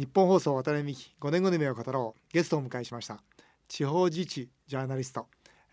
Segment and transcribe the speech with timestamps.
[0.00, 2.32] 日本放送渡辺美希5年後の夢を語ろう。
[2.32, 3.22] ゲストをお迎えしました。
[3.68, 5.26] 地方自治ジャーナリスト、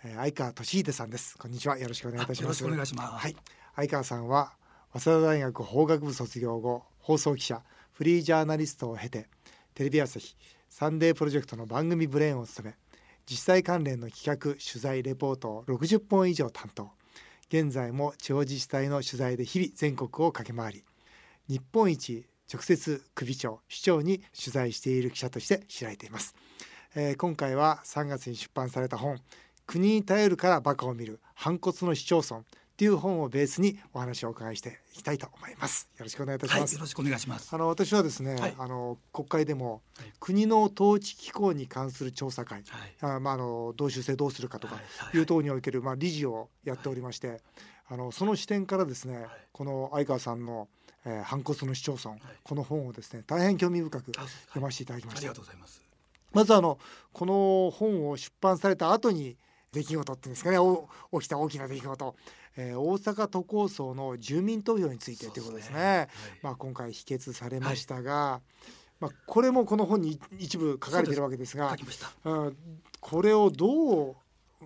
[0.03, 1.37] えー、相川俊秀さんです。
[1.37, 1.77] こんにちは。
[1.77, 2.61] よろしくお願いいたします。
[2.61, 3.25] よろしくお願いします。
[3.25, 3.37] はい。
[3.77, 4.51] 相川さんは
[4.91, 7.61] 早稲田大学法学部卒業後放送記者
[7.93, 9.29] フリージャーナリストを経て
[9.73, 10.35] テレビ朝日
[10.67, 12.75] サンデープロジェクトの番組ブレーンを務め
[13.25, 16.89] 実際関連の企画取材レポートを60本以上担当。
[17.47, 20.83] 現在も地方自治体の取材で日々全国を駆け回り
[21.47, 26.35] 日本一直接首長市長に取材している記者として知られています、
[26.95, 29.19] えー、今回は3月に出版された本
[29.65, 32.43] 国に頼るからバカを見る反骨の市町村っ
[32.77, 35.89] ていう本をベースにお話をお伺いしていきたいと思います。
[35.97, 37.49] よろしくお願いいたします、はい、よろしくお願いします。
[37.51, 39.81] あの私はですね、はい、あの国会でも、
[40.19, 42.63] 国の統治機構に関する調査会、
[43.01, 44.75] はい、あまああの同州制どうするかとか
[45.11, 47.41] いう等におけるまあ理事をやっておりまして、
[47.87, 50.67] あのその視点からですね、この相川さんの
[51.09, 55.19] えー、反骨の市町村、はい、この本をですね大変興味深く読ませていただきました。
[55.19, 55.81] ありがとうございます。
[56.33, 56.77] まずあの
[57.13, 59.37] この本を出版された後に
[59.71, 60.57] 出来事っていうんですかね。
[61.13, 62.15] 起きた大きな出来事、
[62.57, 65.71] えー、大阪都構想の住民投票についてということですね。
[65.71, 65.79] すね。
[65.79, 66.09] はい、
[66.41, 71.73] まあ今回否決されましたが、はい、まあこれもこの本に一部書かれているわけですが、
[72.25, 72.57] うん、
[72.99, 74.15] これをどう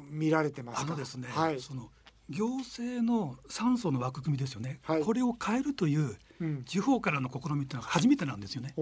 [0.09, 0.81] 見られてますか？
[0.81, 1.89] あのですね、はい、その
[2.29, 6.15] 行政の酸素の枠組みですよね、はい、これを変えるという
[6.65, 8.73] 地方からの試みっていうのは初めてなんですよね。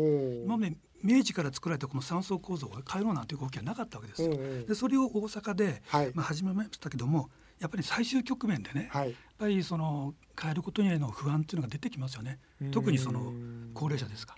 [0.45, 4.31] 今まで明治から作られたこの三層構造を変えろなんていう動きはなかったわけですよ。
[4.67, 12.39] でそれを大阪で、はい、まあ、始めましたけどもやっぱり最終局面でね、はい、やっぱりその変えることへの不安っていうのが出てきますよね。
[12.71, 13.33] 特にその
[13.73, 14.35] 高齢者ですか？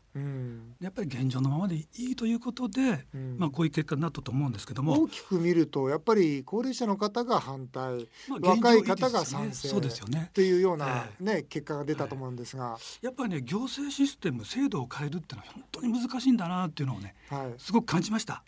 [0.81, 3.05] やっぱり現状のままでいいということで、
[3.37, 4.93] まあ、こういう結果になったと思うんですけども。
[5.03, 10.27] 大きく見るとやっぱり高齢者の方が反対、まあ、若い方が賛成そうですよね。
[10.29, 11.37] っていうような、ね、え。
[11.39, 18.43] ー、結果が出たと思うんですが、はい、やっぱりね行政システム制度を変えるっていうのは本当に難しいんだなっていうのをね、はい、すごく感じました。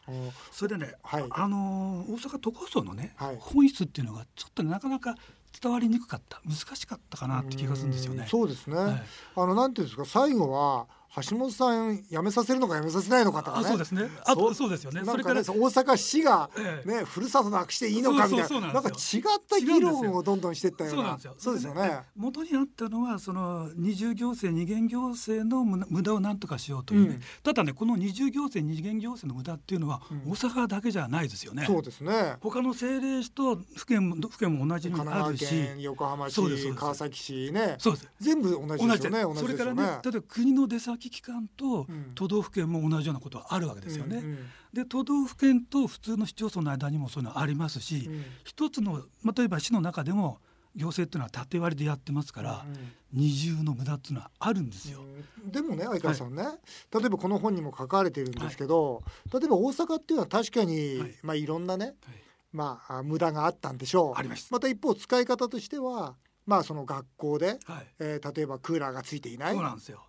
[0.52, 5.16] それでね、はい、あの大阪都構想のね、本質っていうのがちょっとなかなか
[5.62, 6.42] 伝わりにくかった。
[6.46, 8.28] 難しかったかなって気がするんですよね。
[8.30, 9.04] そうですね、はい、
[9.36, 10.88] あのなんていうんですか最後は
[11.22, 13.68] 橋本さん辞めさせるのか辞めさせないのかとかね。
[13.68, 14.10] そうですね。
[14.26, 15.04] あとそうですよね。
[15.06, 21.20] それから、大阪市がね、ええ、ふるさとなくしていいのかみたいな、なんか違った議論をどんどんしていったような。
[21.38, 22.00] そうですよね。
[22.16, 27.08] 元になったのはその二重行政二元行政の無駄をなんとかしようというね。
[27.10, 31.66] うん、ただねこの二重行政二元行政の無駄っていうのは大阪だけじゃないですよね。
[31.68, 32.38] そうですね。
[32.42, 35.46] 他の政令市と府県も府県も同じにあるし、
[35.80, 36.42] 横浜市、
[36.74, 37.76] 川崎市ね。
[37.78, 38.10] そうです。
[38.20, 39.40] 全部同じですよね。
[39.40, 44.18] それからね、例えば国の出先機関と都道府県も同じようなことはあるわけですよね。
[44.18, 44.38] うんうん、
[44.74, 50.40] で都道府県と普通の市町村の間にもそういうのありますし、うん、一つの、まあ、例えば市の中でも
[50.76, 55.02] 行政っていうのは縦割りでやってますから、うん二重の無駄っていうのはあるんですよ。
[55.46, 61.94] でもね相川さんね、はい、例えばこの本にも書かれてるんですけど、はい、例えば大阪っていうのは確かに、はい、まあいろんなね、
[62.52, 64.28] まあ無駄があったんでしょう。
[64.50, 66.16] また一方使い方としては
[66.46, 67.60] まあその学校で、はい、
[68.00, 69.54] えー、例えばクーラーがついていない。
[69.54, 70.02] そうなんですよ。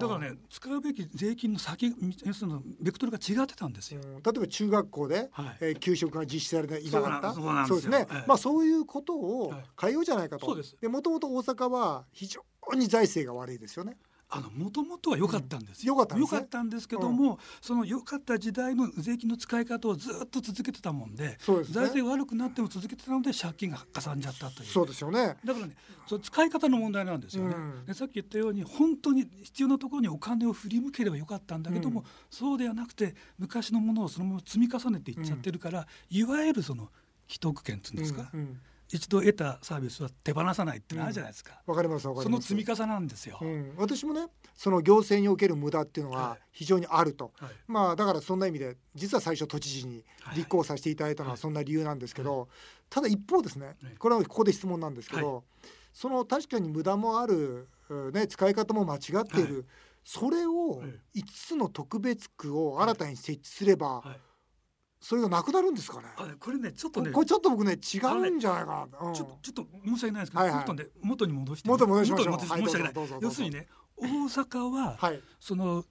[0.00, 1.94] だからね使うべき税金の先
[2.32, 7.32] そのベクトルが違ってたんですよ、例えば中学校で、はい、えー、給食が実施されていなかった
[7.66, 12.42] そうですね、まあそういうことを変えようじゃないかと、はい、でもともと大阪は非常
[12.74, 13.96] に財政が悪いですよね
[14.30, 15.94] あのもともとは良かったんですよ。
[15.94, 24.68] 良、うん、かったんですけども、うん、その良かった時代の税金の使い方をずっと続けてたもんで、でね、財政悪くなっても続けてたので借金がかさんじゃったという。
[24.68, 25.36] そうですよね。
[25.44, 27.54] だからね、その使い方の問題なんですよね。
[27.86, 36.90] うん、さっき言ったように本当に必要なところにお金を振り向ければよかったんだけども、そうではなくて昔のものをそのまま積み重ねていっちゃってるから、いわゆるその
[37.26, 38.30] 既得権っていうんですか？
[38.90, 41.52] 一度得たサービスは手放さないってのあるじゃないですか。
[41.52, 42.46] わ、うん、かりますわかります。
[42.48, 47.32] その積み重ねなんですよ、うん、私もね、その行政における無駄っていうのは非常にあると。
[47.38, 50.04] はい、まあだからそんな意味で実は最初都知事に
[50.34, 52.48] 立候補させていただいたのはそんな理由なんですけど、はい、
[52.88, 55.44] ただ一方ですね、これはここで質問なんですけど、はい、
[55.92, 57.68] その確かに無駄もある
[58.12, 59.66] ね使い方も間違っている。
[60.04, 60.82] それを
[61.14, 64.02] 5つの特別区を新たに設置すれば、
[65.00, 66.08] それがなくなるんですかね？
[66.16, 69.12] あこれねちょっとねこれちょっと僕ね違うんじゃないかな。
[69.12, 72.38] ちょっとちょっと申し訳ないですけど、はいね元に戻して元に戻しましょう。
[72.40, 72.92] 申し訳ない。
[73.20, 75.84] 要するにね大阪は、はい、その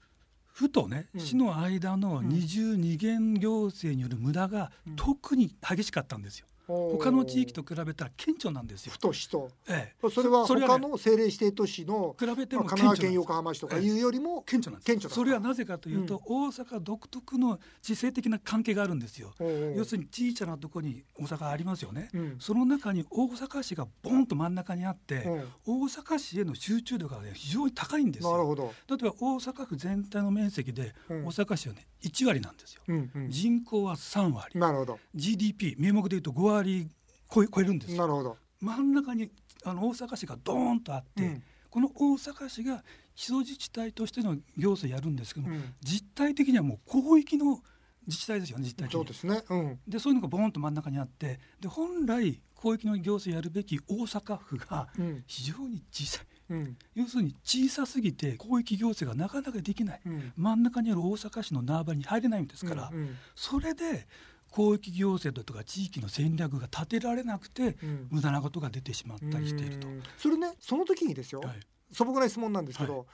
[0.45, 6.48] 府とね、市の間の二重二元行政による無駄が特に激しかったんですよ。
[6.67, 8.91] 他の地域と比べたら顕著なんですよ。
[8.91, 15.09] 府と市と、ええ、それは他の政令指定都市の比べても、神奈川県横浜市とかいうよりも顕著なんです。
[15.09, 19.33] それはなぜかというと、大阪独特の地政的な関係があるんですよ。
[19.75, 22.09] 要するに小さなところに大阪ありますよね。
[22.39, 25.25] その中に大阪市がボンと真ん中にあって、
[25.65, 28.31] 大阪市への集中度が、ね、非常に高いんですよ。
[28.31, 28.73] なるほど。
[28.89, 32.81] 例えば大阪府全体の面積で、大阪市はね1割なんですよ。
[33.29, 34.59] 人口は3割。
[34.59, 34.99] なるほど。
[35.15, 38.38] GDP 名目でいうと5割超え超えるんですなるほど。
[38.62, 39.30] 真ん中に
[39.63, 42.83] あの大阪市がドーンとあって、うん、この大阪市が
[43.15, 47.59] 基礎自治体としての行政やるんですけども、うん、実態的にはもう広域の
[48.06, 48.92] 自治体ですよね実態的に。
[48.92, 54.88] そうですね、うん、でそういうのがボーンと真ん中にあってで本来広域の行政やるべき大阪府が
[55.27, 64.07] 非常に小さい、うん、要するに小さすぎて広域行政がなかなかできない、うん、真ん中にある大阪市の縄張りに入れないんですから、うんうん、それで
[64.55, 69.88] 広域行政とか地域の戦略が立てられなくて、うん、無駄なことが出てしまったりしていると。
[70.17, 71.59] それねその時にですよ、はい、
[71.91, 73.07] 素朴な質問なんですけど、はい、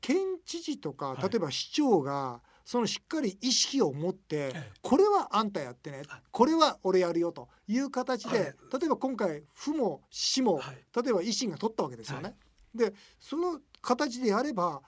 [0.00, 4.52] 県知事とか例えば市長が、そのしっかり意識を持って、
[4.82, 10.60] これはあんたやってね、これは俺やるよという形で、例えば今回府も市も、
[10.94, 12.34] 例えば維新が取ったわけですよね。
[12.74, 14.80] でその形でやれば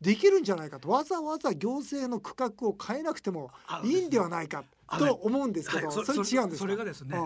[0.00, 0.88] できるんじゃないかと。
[0.88, 3.50] わざわざ行政の区画を変えなくても
[3.84, 4.64] いいんではないか
[4.98, 7.16] と思うんですけど、それ違うんですそれがですね、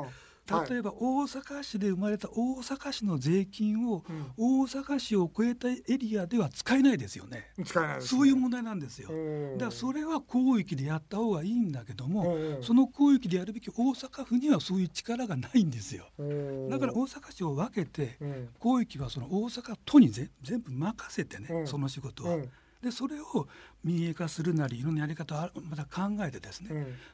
[0.69, 4.05] 例えば大阪市で生まれた大阪市の税金を
[4.37, 7.51] 大阪市を超えたエリアでは使えないですよね。
[7.65, 9.09] 使えない、ね、そういう問題なんですよ。
[9.55, 16.05] だからそれは広域でやった方がいいんだけども、その広域でやるべき大阪府にはそういう力がないんですよ。
[16.71, 18.19] だから大阪市を分けて
[18.63, 20.31] 広域はその大阪都に全
[20.61, 22.39] 部任せてね、その仕事は。
[22.83, 23.49] でそれを
[23.85, 26.69] 民営化するなりいろんなやり方をまた考えてですね、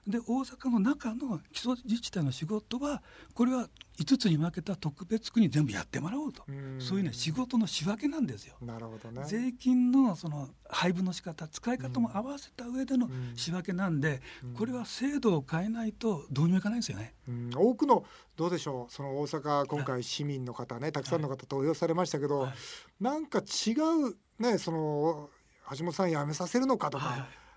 [0.07, 3.03] うん、で大阪の中の基礎自治体の仕事は
[3.35, 3.69] これは
[3.99, 8.57] 5つに分けた特別区に全部やってもらおうと、うそういうね仕事の仕分けなんですよ。
[8.63, 14.23] なるほどね、税金のその配分の仕方使い方も合わせた上での仕分けなんで、
[14.57, 17.15] これは制度を変えないとどうにもいかないんですよね。
[17.55, 18.05] 多くの
[18.37, 22.57] どうでしょうその大阪今回市民の方ねたくさんの方投票されましたけど、はいはい、
[23.05, 25.31] なんか違うねその
[25.77, 27.17] 橋本さん辞めさせるのかとか、は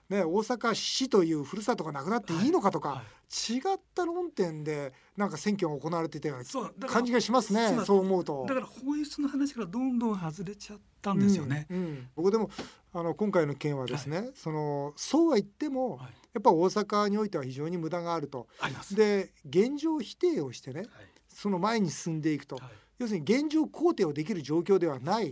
[0.10, 3.62] い、ね、大阪市というふるさとがなくなっていいのかとか、はい、違っ
[3.96, 8.46] た論点でなんか選挙が行われていたような感じがしますねそう思うと。
[8.48, 12.50] だから法律の話からどんどん外れちゃったんですよね、うんうん、僕でも
[12.94, 16.00] あの今回の件はですね、はい、そのそうは言っても、
[16.34, 18.48] やっぱ大阪においては非常に無駄があると。
[18.92, 20.86] で現状否定をしてね、
[21.28, 22.60] その前に進んでいくと。
[22.98, 25.32] 要するに現状肯定をできる状況ではない。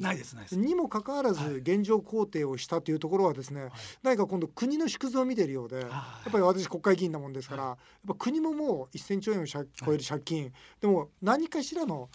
[0.51, 3.71] にもかかわらず現状肯定をしたというところはですね、はい、
[4.03, 5.87] 何か今度国の縮図を見ているようでや
[6.27, 7.77] っぱり私国会議員なもんですから、やっ
[8.07, 10.51] ぱ国ももう1,000兆円を超える借金、
[10.81, 12.09] でも何かしらの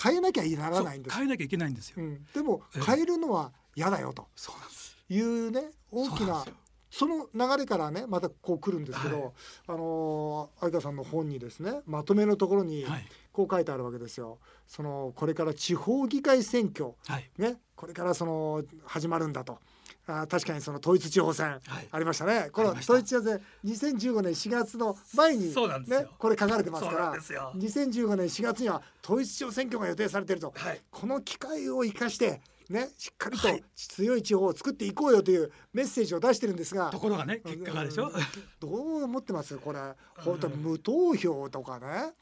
[0.00, 4.26] 変えなきゃならないんです変えなきゃいけないんですよ、うん、でも変えるのは嫌だよと。
[5.10, 6.44] いうね大きな
[6.90, 9.32] その流れからねまたこう来るんですけど、はい、
[9.68, 12.84] あの相川さんの本にですねまとめのところに
[13.38, 14.38] こう書いてあるわけですよ。
[14.66, 17.58] そのこれから地方議会選挙、はい、ね。
[17.76, 19.60] これからその始まるんだと。
[20.08, 21.60] あ確かにその統一地方選
[21.92, 25.54] ありましたね、はい、この統一地方選2015年4月の前に、
[25.86, 32.40] ね、これ書かれてますから2015年4月には統一地方選挙が予定されていると、はい、この機会を生かして
[32.70, 38.10] ね、しっかりと強い地方を作っていこうよというメッセージを出してるんですがところがね結果がでしょ、
[38.60, 39.56] どう思ってます？
[39.56, 39.78] これ
[40.18, 42.12] 本当無投票とかね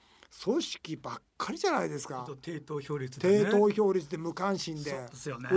[0.42, 2.26] 組織ばっかりじゃないですか。
[2.42, 4.90] 低投票率で、ね、低投票率で無関心で。
[4.90, 5.48] そうですよね。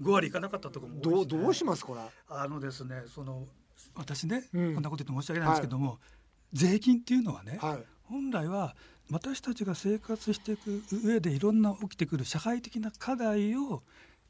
[0.00, 2.00] 5割いかなかったとこも、ね、どうどうしますこれ？
[2.28, 3.46] あのですねその
[3.94, 5.98] 私ね、うん、こんなこと言って申し訳ないんですけども、はい、
[6.52, 8.76] 税金っていうのはね、はい、本来は
[9.10, 13.82] 私たちが生活していく上でいろんな起きてくる社会的な課題を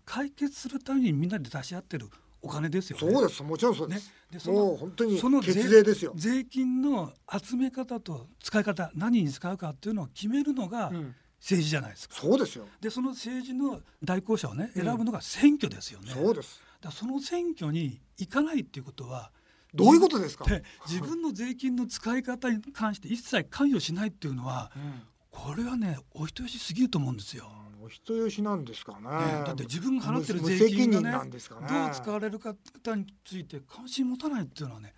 [0.05, 2.09] 解決するためにみんなで出し合ってる
[2.47, 10.93] お金ですよ、ね、そうですもちろんそうです、ね、でその本当にその税ですよ税金の集め方と使い方何に使うかっていうのを決めるのが、
[11.41, 12.17] 政治じゃないですか。
[12.17, 12.67] そうですよ。
[12.81, 16.11] でその政治の代行者をね選ぶのが選挙ですよね。
[16.11, 16.61] そうです。
[16.81, 19.31] だその選挙に行かないっていうことは
[19.75, 20.45] どういうことですか？
[20.89, 27.51] 自分の税金の使い方に関して一切関与しないっていうのは、うん、これはねお人よしすぎると思うんですよ。
[27.87, 29.09] お人よしなんですかね。
[29.09, 32.55] ねだって自分が払ってる税金がね、ね、どう使われるか
[32.97, 34.95] について関心持たないっていうのはね。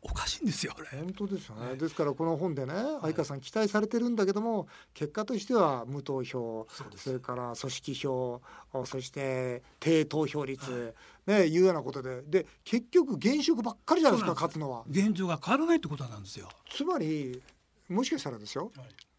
[0.00, 1.74] おかしいんですよ本当ですよね。
[1.74, 8.40] ですからこの本でね、相川さん期待されてるんだけども、結果としては無投票、それから組織票、
[8.84, 10.94] そして低投票率、
[11.26, 14.84] ねいうようなことで、で結局現職ばっかりじゃないですか勝つのは。
[14.88, 16.48] 現状が変わらないってことなんですよ。
[16.70, 17.42] つまり
[17.88, 18.70] もしかしたらですよ、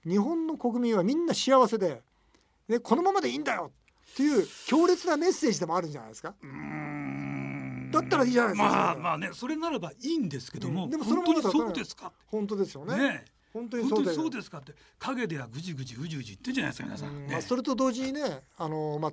[0.05, 2.01] 日本の国民はみんな幸せで、
[2.69, 3.71] ね、このままでいいんだよ。
[4.11, 6.35] っていう強烈なメッセージでもあるんじゃないですか。
[7.91, 8.69] だったらいいじゃないですか。
[8.69, 12.11] まあまあねそれならばいいんですけども、うん、でもそれもそうですか？
[12.27, 12.97] 本当ですよね。
[12.97, 13.25] ね。
[13.51, 14.73] 本当にそうでそうですかって。
[14.99, 19.11] 陰ではぐじぐじうじうじ言ってるじゃないですか皆さん、ね、まあ、それと同時にねあの、まあ、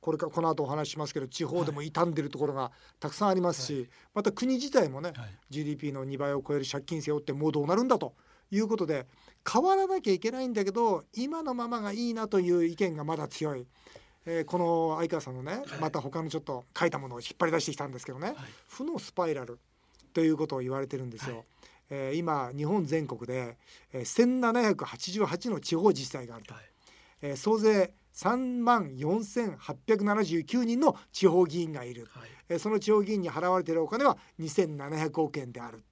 [0.00, 8.14] これからこの後お話ししますけど地方でも傷んでるところがたくさんありますし、はい、また国自体もね、はい、GDP の2倍を超える借金背負ってもうどうなるんだと
[8.50, 9.06] いうことで
[9.50, 13.66] 変わらなきゃいけないんだけど今のままがいいなという意見がまだ強い。
[14.28, 18.34] えー、この相川さんのね、はい、また他のちょっと書いたものを引っ張り出してきたんですけどね、
[18.68, 19.60] 負のスパイラル
[20.12, 21.44] ということを言われてるんですよ。
[21.90, 23.56] えー、今日本全国で、
[23.92, 26.64] えー、1788の地方自治体があると、はい、
[27.22, 35.84] えー、総勢3万4879人の地方議員がいる、はい、えその地方議員に払われているお金は2700億円である、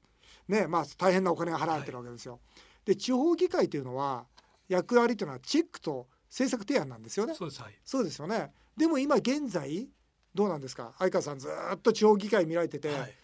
[0.49, 2.33] ねまあ、大変なお金が払われてるわけですよ。
[2.33, 4.27] はい、で地方議会というのは
[4.69, 7.35] 役割というのはチェックと政策提案なんですよね。
[7.35, 8.53] そうです,、はい、そうですよね。
[8.77, 9.89] でも今現在
[10.35, 10.95] どうなんですか？
[10.99, 13.15] 相川さんずっと地方議会見られてて、はい、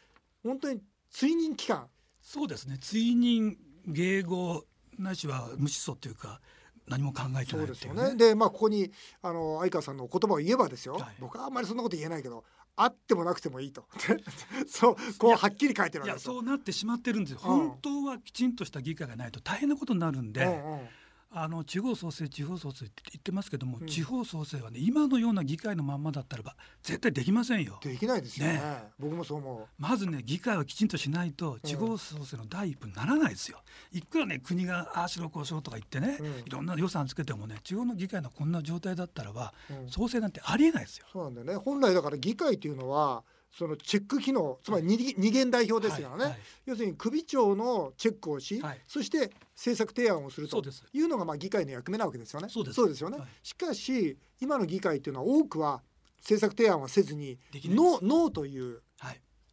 [0.45, 1.89] 本当に追認期間。
[2.23, 2.79] そうですね。
[2.79, 3.57] 追認
[3.89, 4.65] 迎合
[4.99, 6.41] ないしは無思想というか
[6.87, 8.15] 何も考えてない、ね、そうですよね。
[8.15, 12.45] でまあここにあの相川さんの言葉を言えばですよ、はい、僕はあんまりそんなこと言えないけど
[12.77, 13.85] あってもなくてもいいと。
[14.67, 20.89] そうこうはっきり書いてるわけですいやそうなってしまってるんですよ、うん、本当はきちんとした議会がないと大変なことになるんで、うんうん
[21.33, 27.79] あの地方創生地方創生って言ってますけども、うん、地方創生はね今のような議会のまんまだったらば絶対できませんよ。
[27.83, 28.55] できないですよね。
[28.55, 28.61] ね
[28.99, 29.67] 僕もそう思う。
[29.79, 33.61] まずね議会はきちんとしないと地方創生の第一歩にならないですよ。
[33.93, 39.55] うん、いくらね国がああしろこうしろとか言ってね、うん、いろんな予算つけてもね地方の議会のこんな状態だったらば、
[39.87, 41.07] 創生なんてありえないですよ。
[41.13, 41.57] そうなんだよね。
[41.57, 52.49] 本来だから議会というのはそのチェック機能つまり二,、二元代表ですからね、はいはい、要するに首長のチェックをし、はい、そして政策提案をするというのがまあ議会の役目なわけですよね。
[52.49, 53.03] そうです。
[53.03, 55.83] よね、しかし今の議会っていうのは多くは
[56.19, 58.83] 政策提案はせずにノーという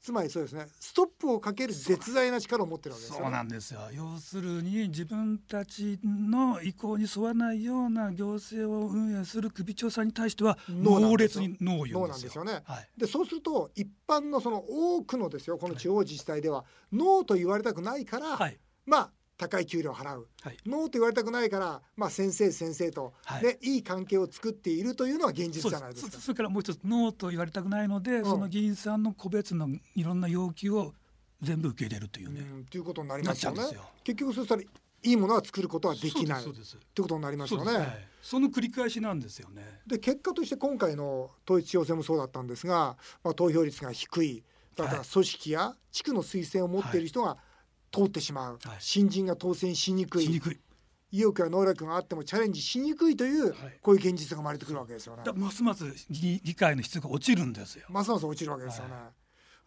[0.07, 3.81] つまりそうですねストップをかける絶大な力を持ってるわけですよ、ね、そうなんですよ。
[3.91, 12.45] 要するに自分たちの意向に沿わないような行政を運営する首長さんに対しては猛烈にノーを言うんですよ。
[12.45, 26.17] ね、はい、でそうすると一般のその多くのですよこの地方自治体では、はい、ノーと言われたくないから、はい、まあ高い給料を払う、はい、ノーと言われたくないから、まあ、先生先生と、はい、いい関係を作っているというのは現実じゃないですか。
[26.19, 30.93] それからもう一つノーと言われたくないので、うん、その議員さんの個別のいろんな要求を
[31.41, 32.65] 全部受け入れるというね。
[32.69, 33.63] ということになりますよね。
[34.03, 34.65] 結局そしたらい
[35.03, 36.43] いものは作ることはできない。
[36.43, 37.77] ということになりますよね。
[37.77, 39.81] はい、その繰り返しなんですよね。
[39.85, 44.43] で結果として今回の統一地方選もそうだったんですが、まあ、投票率が低い。
[44.75, 47.37] だから組織や地区の推薦を持っている人が
[47.91, 50.27] 通ってしまう、はい、新人が当選しにくい。
[51.11, 55.23] 意欲や能力があってもチャレンジしにくいという、はい、こういう現実が生まれてくるわけですよね。
[55.35, 57.85] ますます議会の質が落ちるんですよ。
[57.89, 58.93] ますます落ちるわけですよね。
[58.93, 59.11] は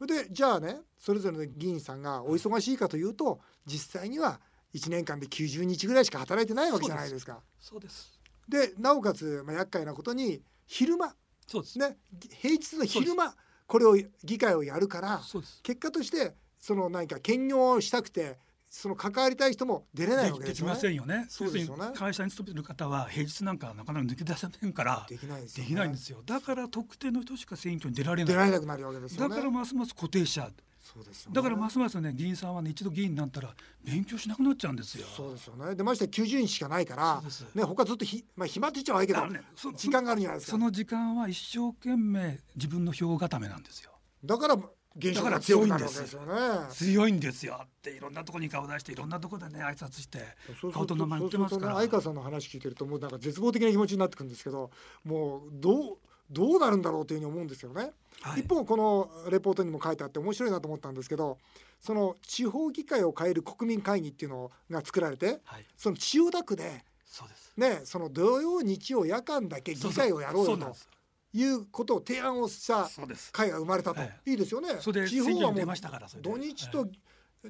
[0.05, 4.41] い、でじゃあねそれぞれの議員さんがお忙しいかというと実際には
[4.75, 7.41] 1年間で90日ぐらいしか働いてないわけじゃないですか。
[7.59, 8.21] そうです。
[8.49, 11.15] でなおかつ、まあ、厄介なことに昼間
[11.47, 11.79] そうです。
[11.79, 11.97] ね
[12.39, 13.35] 平日の昼間
[13.67, 15.23] これを議会をやるから
[15.63, 18.39] 結果としてその何か兼業したくて
[18.69, 20.75] その関わりたい人も出れないわけですよね。
[20.75, 21.27] できませんよね。
[21.29, 21.87] そうですよね。
[21.95, 26.23] 会社に勤めてる方は平日なんかなかなか抜け出せませんからできないですよ、ね、できないんですよ。
[26.25, 28.33] だから特定の人しか選挙に出られない。
[28.33, 30.49] 出られなくなるわけですよ、ね、だからますます固定者。
[30.81, 35.07] そうですよ、ね、だからますますね議員さんはね一度議員になったら勉強しなくなっちゃうんですよ。
[35.17, 35.75] そうですよね。
[35.75, 37.23] でまして九十日しかないから
[37.55, 39.41] ね他ずっとひまあ暇って言っちゃ悪いけど、ね、
[39.77, 40.53] 時間があるじゃないですか。
[40.53, 43.91] その時間は一生懸命自分の票固めなんですよ。
[44.25, 44.57] だから
[44.97, 46.35] 現象が強いんですよね。
[46.71, 50.21] 強いんですよっていろんなところに顔出していろんなところでね挨拶して
[50.73, 51.75] 顔と名前言ってますから。
[51.77, 54.71] 相川さんの話聞いてるともうなんか絶望的な気持ちになってくるんですけど
[55.05, 55.99] もうどう
[56.31, 57.91] どうなるんだろうというふうに思うんですよね、
[58.23, 61.39] はい、一方このレポートにも書いてあって面白いなと思ったんですけど
[61.81, 67.53] その地方議会を変える国民会議っていうのが作られて、はい、その千代田区でそうです。
[67.57, 70.77] ねその土曜日曜夜間だけ議会をやろうよと。
[71.33, 72.89] いうことを提案をした
[73.33, 74.69] 会が生まれたと、いいですよね。
[74.81, 75.67] 地方はもう
[76.21, 76.89] 土日と、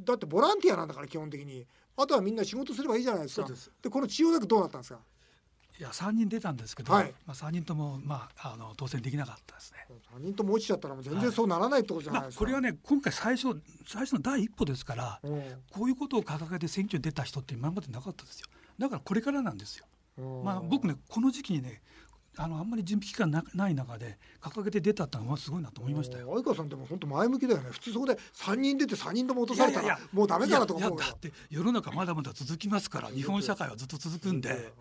[0.00, 3.48] だってボランティアなんだから基本的にあとはみんな仕事すればいいじゃないですか。
[3.82, 5.00] でこの千代田区どうなったんですか？
[5.78, 9.86] いや3人出たんですけど、はい、まあ3人ともまああの当選できなかったですね。
[10.14, 12.44] 3人とも落ちちゃったらもう全然そうならないってことじゃないですか。
[12.44, 18.48] はいまあ、これはね今回最初最初の第一歩ですから、うん、こういうことを掲げて選挙に出た人って今までなかったですよ。
[18.78, 19.86] だからこれからなんですよ。
[20.44, 21.80] まあ僕ねこの時期にね
[22.36, 26.28] あのあんまり準備期間なない中で掲げて出たってのはすごいなと思いましたよ。
[26.30, 27.70] 相川さんでも本当前向きだよね。
[27.70, 34.72] 普通そこで三人出て三人とも落とされたらもうダメだなと思うだって世の中まだまだ続きますから日本社会はずっと続くんで。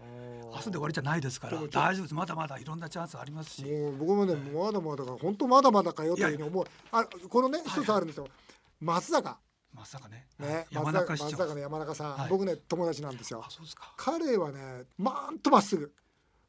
[0.52, 2.16] 明日で終わりじゃないですから大丈夫です。
[2.16, 3.64] まだまだいろんなチャンスありますし。
[3.64, 6.66] もう僕もね、まだまだか本当まだまだかよというふうに思う。
[6.92, 8.28] あこのね一つあるんですよ、
[8.80, 9.38] 松坂。
[9.74, 10.26] 松坂ね。
[10.40, 13.46] ね、山中松坂の山中さん、はい、僕ね友達なんですよ。
[13.96, 15.94] 彼はね、まんとまっすぐ。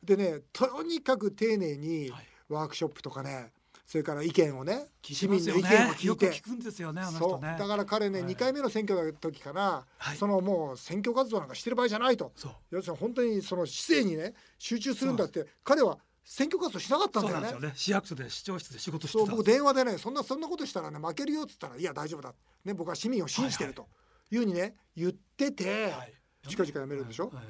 [0.02, 2.10] でね、とにかく丁寧に
[2.48, 3.52] ワークショップとかね、
[3.86, 5.64] それから意見をね、市民の意見を
[5.94, 7.44] 聞いて、聞くんですよね、そう。
[7.44, 9.84] だから彼ね、二、回目の選挙の時から、
[10.16, 12.32] そのもう選挙活動なんかしてる場合じゃないと。
[12.70, 17.50] 要するに本当にその市政にね集中するんだって、彼は選挙活動しなかったんだよね。
[17.50, 17.72] よね。
[17.74, 22.32] 市役所で市長室で仕事してそう僕電話でねそんなそんなことしたらね負けるよっつったらいや大丈夫だ。
[22.64, 23.88] ね僕は市民を信じてると
[24.30, 24.36] い。
[24.36, 26.14] うふうにね言ってて、はい、
[26.46, 27.26] 近々やめるんでしょ？
[27.26, 27.34] はい。
[27.36, 27.46] はい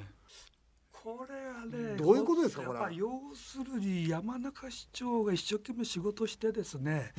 [1.03, 7.11] これはねどういうことですかこれ要するに山中市長が一生懸命仕事してですね、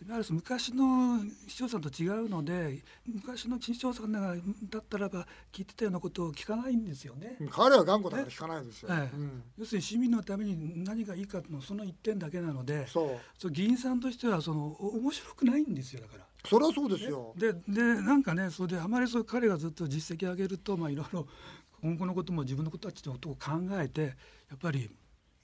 [0.00, 7.36] うん、昔の市長さんと違うので昔の市長さんだったらば聞いてたようなことを聞かないんですよね。
[7.50, 16.24] 彼は頑固だから聞かないんですよ、ねうん、要するに市民のために何がいいかのその一点だけなのでそう議員さんとしてはその面白くないんですよだから。
[16.46, 17.34] それはそうですよ。
[17.36, 21.26] ででなんかねそれであまりそう彼がずっと実績上げるとまあいろいろ
[21.84, 24.08] 今後のことも自分のことたちのことを考えてや
[24.54, 24.90] っぱり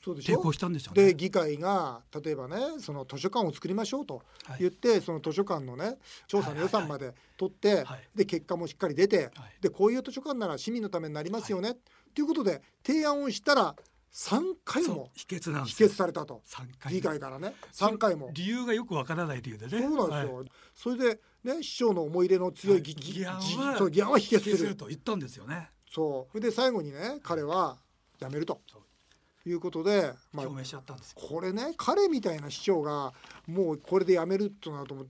[0.02, 1.08] 抵抗したんでしょうね。
[1.08, 4.22] で議会が例えばねその図書館を作りましょうと
[4.58, 7.76] 言って、はい、その図書館のね調査の予算まで取って、はい。
[7.76, 9.30] はいはい、で結果もしっかり出て、はい、
[9.60, 11.78] でこういう図書館なら市民のためになりますよね、はい、
[12.14, 13.76] ということで提案をしたら
[14.14, 16.40] 3回も否決なん否決されたと。
[16.88, 17.54] 議会からね。
[17.74, 18.30] 3回も。
[18.32, 19.82] 理由がよくわからないというでね。
[19.82, 26.40] そうなんですよ、はい、それでね市長の思い入れの強い議,、議案は議案は否決すると言ったんですよねそう。
[26.40, 27.76] で最後にね彼は
[28.18, 28.60] 辞めると。
[29.46, 33.14] いうことで、まあ、表明しちゃったんですこれね彼みたいな市長が
[33.46, 35.06] もうこれで辞めるとなると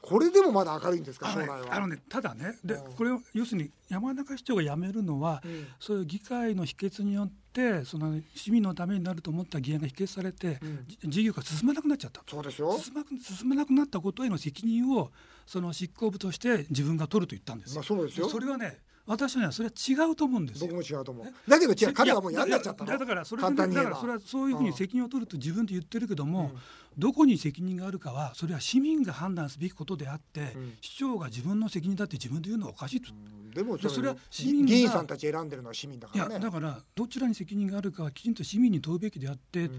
[0.00, 1.66] これでもまだ明るいんですか将来は。
[1.70, 12.78] あのねただねで、これ要するに山中市長が辞めるのは、うん、そういう議会の否決によってその市民のためになると思った議案が否決されて、うん、事業が進まなくなっちゃったそうですよ。
[12.78, 15.10] 進ま進まなくなったことへの責任を
[15.46, 18.28] その執行部として自分が取ると言ったんですまあ、そうですよ。
[18.28, 21.50] それはね私はそれは違うと思うんです僕も違うと思う。
[21.50, 21.92] だけど違う？
[21.92, 26.60] 彼はもう嫌になっちゃっただからそれだからそれはそういうふうに責任を取ると自分で言ってるけども、うん、
[26.96, 33.10] どこに責任があるかはそれは市民が判断すべきことであって、うん、市長が自分の責任だって自分で言うのはおかしいと。
[33.54, 39.70] でもそれは市民議員さんたち選んでるのは市民だから、ね、いやだからどちらに責任があるかはきちんと市民に問うべきであって、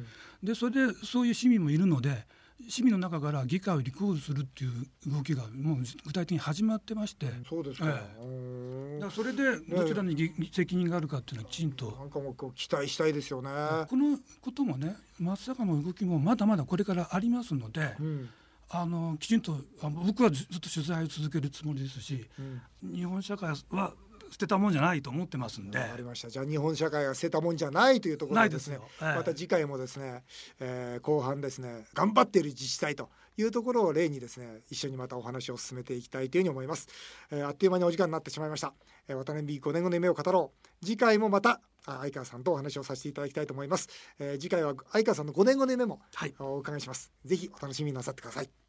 [0.42, 2.26] でそれでそういう市民もいるので
[2.68, 4.72] 市民の中から議会をリコールするっていう
[5.12, 7.88] 動きがもう具体的に始まってまして、そうですか,、
[8.20, 11.92] ええ、それでどちらに、ね、責任があるかっていうのはきちんと。
[11.92, 13.50] なんかもう期待したいですよね。
[13.90, 18.30] このこともね松坂の動きもまだまだこれからありますので、うん、
[18.70, 22.26] あのきちんとあ僕はずっと取材を続けるつもりですし、
[22.84, 23.94] うん、日本社会は
[24.32, 25.80] 捨てたもんじゃないと思ってますんで。
[25.80, 26.30] ありました。
[26.30, 28.80] じゃあ日本社会は捨てたもんじゃないというところでですね。
[28.98, 30.24] すまた次回もですね、
[30.60, 36.88] えー、後半ですね頑張っている自治体というところを例にですね一緒にまたお話を進めていきたいというふうに思います。
[37.32, 38.74] えー、あっという間にお時間になってしまいました。
[39.08, 40.86] えー、渡辺美5年後の夢を語ろう。
[40.86, 43.90] 次回もまた相川さんとお話をさせていただきたいと思います。
[44.20, 47.12] えー、次回は相川さんの5年後の夢も、はい、お伺いします。
[47.24, 48.65] ぜひお楽しみになさってください。